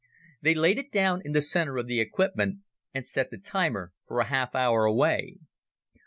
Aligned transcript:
They 0.41 0.55
laid 0.55 0.79
it 0.79 0.91
down 0.91 1.21
in 1.23 1.33
the 1.33 1.43
center 1.43 1.77
of 1.77 1.85
the 1.85 1.99
equipment 2.01 2.61
and 2.91 3.05
set 3.05 3.29
the 3.29 3.37
timer 3.37 3.93
for 4.07 4.19
a 4.19 4.25
half 4.25 4.55
hour 4.55 4.83
away. 4.85 5.37